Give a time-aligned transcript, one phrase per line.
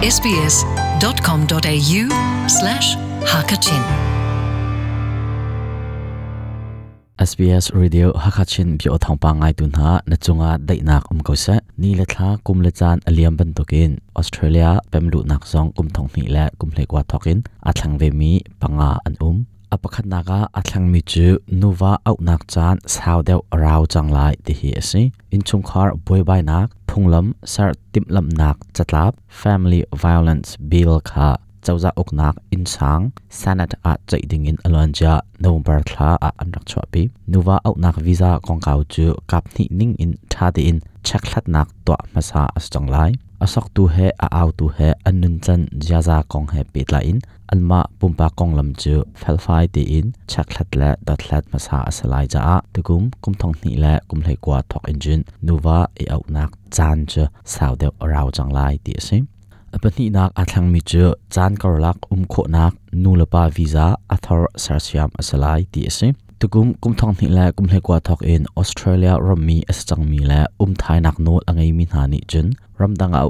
[0.00, 2.02] sbs.com.au
[2.48, 3.84] slash hakachin.
[7.20, 11.60] SBS Radio Hakachin bio thongpa ngai tu na na chunga dai nak um ko se,
[11.76, 16.08] ni le thla kum le chan aliam ban tokin, Australia pemlu nak zong kum thong
[16.16, 20.88] ni le, kum le kwa thokin, athlang ve mi, panga an um apakhat naga, athlang
[20.92, 25.42] mi chu nuwa au nak chan, sao deu rau chang lai ti hi ase in
[25.42, 31.28] chung khar boy bai nak phunglam sar timlam nak chatlap family violence bill kha
[31.62, 36.64] chawza oknak dạ in sang sanat a chai ding in alanja november thla a anrak
[36.66, 41.46] chwa pi nuwa oknak visa kong kau chu kap ni ning in, tha in chaklat
[41.48, 43.12] nak to masa as chang lai.
[43.40, 47.20] Asok tu he, a au tu he anun chan jaza kong he pitla in.
[47.52, 50.06] Alma pumpa kong lam chu felfai ti in.
[50.28, 52.56] Chaklat la datlat masa asalai ja a.
[52.74, 57.06] Tukum kum thong ni la kum hlei kwa thok engine nuwa e au nak chan
[57.06, 59.24] chu sau de rau chang lai ti sim
[59.74, 61.04] apani nak athlang mi chu
[61.34, 67.14] chan karlak um kho nak nulapa visa athor sarsiam asalai ti sim tukum kum thong
[67.18, 70.98] thi la kum hlei kwa thok in australia romi as chang mi la um thai
[71.06, 72.46] nak no angai mi na ni chun
[72.80, 73.22] ramdang a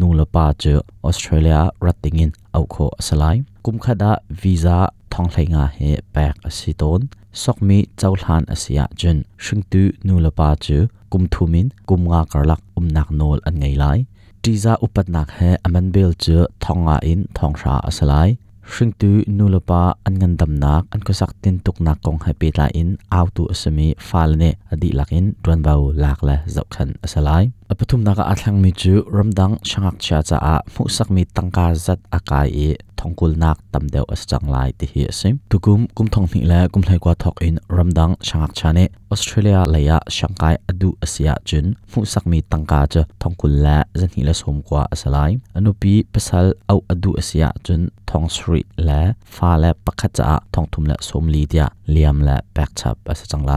[0.00, 0.74] nu la pa che
[1.08, 4.10] australia ratingin au kho asalai kum khada
[4.42, 4.78] visa
[5.12, 7.00] thong thlainga he pek asiton
[7.42, 7.54] chau
[8.00, 10.78] chawhlan asia chen shing tu nu la pa che
[11.12, 13.98] kum thumin kum nga karlak umnak nol an ngei lai.
[14.42, 18.28] Tiza upatnak he aman bel che thonga in, thong sha asalai
[18.72, 23.42] hringtu nulapa an ngan damnak an ko sak tin tuknak kong happy la in autu
[23.52, 28.70] asami falne adi lakin ron bau lak la zau khan asalai apathum naka athlang mi
[28.80, 32.68] chu ramdang changak cha cha a mu sak mi tangka zat akai e
[33.00, 38.78] ทองกุลนักตำเดียวอสจังไลติฮิสิมทุกุมกุมทองนี่แหละกุมไหกว่าทอกอินรัมดังช่างอักชาเน
[39.10, 49.02] ออสเตรเลียเลยะช่างกายอดูอาเซียจุนฟุสักมีตังกาจะทองกุลและจะนี่ละสมกว่าอาศัยอนุปีภาษาเอาอดูอาเซียจุนทองสรีและ
[49.34, 53.52] ฟ้าและปักขจะทองทุมและสมลีเดียเลียมและแบกชับอสจังไล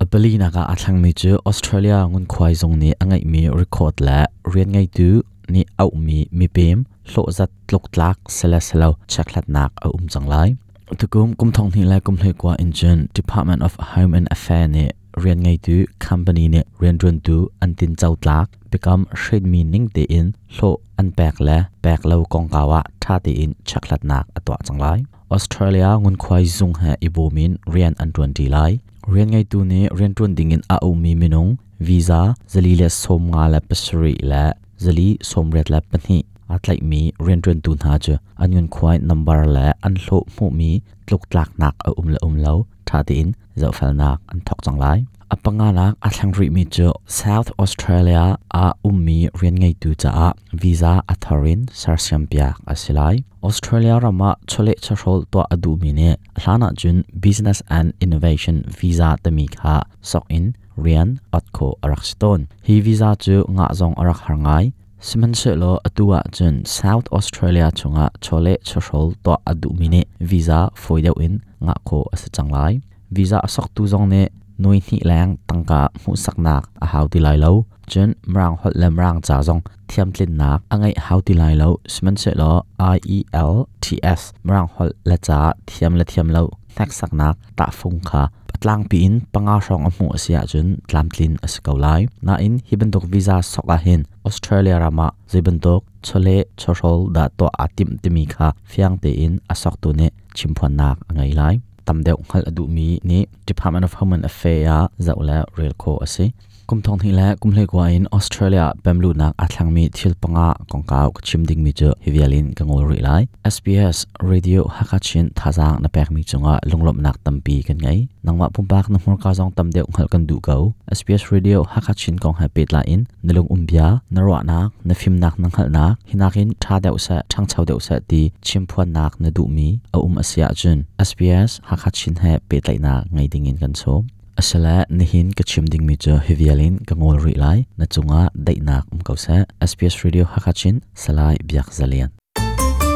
[0.00, 5.10] อเปลีนักอาทังมีเจอออสเตรเลียงุนควายทรงนี้อังไงมีรีคอร์ดและเรียนไงดู
[5.54, 10.56] นี่เอามีมีเปม mi mi pem hlo zat tlok tlak sela selo chaklat nak a um changlai
[10.98, 14.90] tukum kum thong ni la kum hlei kwa engine department of home and affair ne
[15.24, 19.88] rian ngai tu company ne rian run tu an tin chau tlak become shade meaning
[19.88, 24.26] te in hlo an pek la pek lo kong kawa tha te in chaklat nak
[24.34, 28.78] atwa changlai australia ngun khwai zung ha ibomin rian an 20 lai
[29.12, 32.88] rian ngai tu ne rian tun ding in a u mi minung visa zali le
[32.88, 34.52] som nga la pasri la
[34.84, 39.46] zali som ret la pani atlai mi rian tun tu na chu anyun khwai, number
[39.46, 43.34] la an hlo mu mi tluk tlak nak, a um la um lo, tha tin
[43.60, 44.98] zo fel nak, an thok chang lai.
[45.34, 50.28] Apanga nak athlang ri mi chu, south australia, a ummi rian ngai tu cha a,
[50.62, 57.04] visa atharin sarsiam pia asilai australia rama chole chhol to adu mi ne hlana jun,
[57.20, 63.66] business and innovation visa tami kha, sok in rian atko arakston hi visa chu, nga
[63.78, 69.70] zong arak harngai siman se lo atua chun south australia chunga chole chhol to adu
[69.78, 72.82] mi ne visa foideu in nga ko asa changlai.
[73.10, 74.22] Visa asok tu zong ne
[74.58, 77.52] noi ni lang tangka mu saknak a hau ti lai lo.
[77.90, 81.70] Chen mrang hot lam rang cha zong thiam tlin nak angai hau ti lai lo.
[81.92, 85.38] Siman se lo i e l t s mrang hot la cha
[85.68, 86.42] thiam la thiam lo.
[86.76, 88.22] Tak saknak ta phung kha
[88.62, 93.04] tlang pi in panga rong amu asia chun tlam tlin asikau lai na in hibentok
[93.12, 99.10] visa soka hin australia rama zibentok chole chorol da to atim timi kha fiang te
[99.24, 101.54] in asok tu ne chimphuan nak angai lai
[101.86, 106.26] tamdeu ngal adu mi ni department of home and affairs zaula rail co ase
[106.68, 110.48] kum thong hi la kum le kwa in australia bamlu nak athlang mi thil panga
[110.70, 113.22] kongkau chim ding mi chu hivialin kangol ri lai.
[113.54, 113.98] Sbs
[114.30, 117.98] radio hakachin thazang na pek mi chunga lunglop nak tampi kan ngai.
[118.24, 120.58] Nangma pumpak na mor ka jong tamdeu ngal kan du go
[120.98, 123.02] sbs radio hakachin kong ha pet la in.
[123.24, 125.92] Nalung umbia, narwa nak na phim nak nang hal nak.
[126.10, 129.68] Hinakin tha deu sa, thang chau deu sa ti chimphuan nak na du mi.
[129.94, 130.78] A um asia chun
[131.08, 134.04] sbs hakachin ha pet lai na ngai ding in kan so
[134.38, 139.02] asala nihin ka chimding mi cho hivialin ka ngol ri lai na chunga daina um
[139.02, 142.14] kausa SPS radio hakachin salai biak zalian.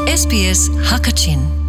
[0.07, 1.62] SPS Hakachin.